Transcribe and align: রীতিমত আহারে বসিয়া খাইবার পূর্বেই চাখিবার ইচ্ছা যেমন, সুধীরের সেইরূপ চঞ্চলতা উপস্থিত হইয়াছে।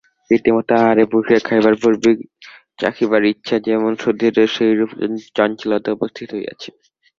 রীতিমত 0.31 0.69
আহারে 0.77 1.03
বসিয়া 1.11 1.41
খাইবার 1.47 1.75
পূর্বেই 1.81 2.15
চাখিবার 2.79 3.23
ইচ্ছা 3.33 3.55
যেমন, 3.67 3.91
সুধীরের 4.03 4.49
সেইরূপ 4.55 4.91
চঞ্চলতা 5.35 5.89
উপস্থিত 5.97 6.27
হইয়াছে। 6.35 6.69